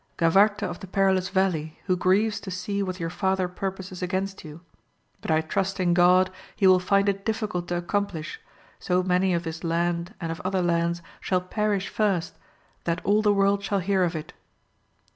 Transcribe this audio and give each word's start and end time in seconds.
—Gavarte 0.17 0.63
of 0.63 0.79
the 0.79 0.87
Perilous 0.87 1.29
Valley, 1.29 1.77
who 1.85 1.95
grieves 1.95 2.39
to 2.39 2.49
see 2.49 2.81
what 2.81 2.99
your 2.99 3.11
father 3.11 3.47
purposes 3.47 4.01
against 4.01 4.43
you; 4.43 4.61
but 5.21 5.29
I 5.29 5.41
trust 5.41 5.79
in 5.79 5.93
God 5.93 6.31
he 6.55 6.65
will 6.65 6.79
find 6.79 7.07
it 7.07 7.23
difficult 7.23 7.67
to 7.67 7.75
accomplish, 7.77 8.41
so 8.79 9.03
many 9.03 9.31
of 9.35 9.43
this 9.43 9.63
land 9.63 10.15
and 10.19 10.31
of 10.31 10.41
other 10.43 10.63
lands 10.63 11.03
shall 11.19 11.39
perish 11.39 11.87
first. 11.87 12.33
AMADIS 12.33 12.33
OF 12.33 12.85
GAUL. 12.85 12.95
47 12.95 12.95
that 12.95 13.05
all 13.05 13.21
the 13.21 13.39
world 13.39 13.63
shall 13.63 13.77
hear 13.77 14.03
of 14.03 14.15
it. 14.15 14.33